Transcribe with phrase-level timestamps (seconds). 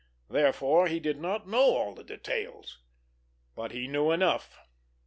[0.31, 2.79] Therefore he did not know all the details,
[3.53, 4.57] but he knew enough!